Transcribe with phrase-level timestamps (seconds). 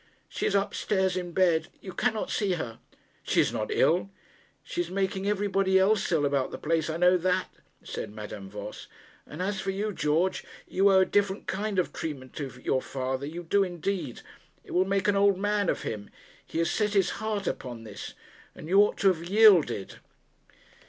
[0.29, 1.67] 'She is up stairs, in bed.
[1.79, 2.79] You cannot see her.'
[3.21, 4.09] 'She is not ill?'
[4.63, 8.87] 'She is making everybody else ill about the place, I know that,' said Madame Voss.
[9.27, 13.27] 'And as for you, George, you owe a different kind of treatment to your father;
[13.27, 14.21] you do indeed.
[14.63, 16.09] It will make an old man of him.
[16.47, 18.15] He has set his heart upon this,
[18.55, 19.97] and you ought to have yielded.'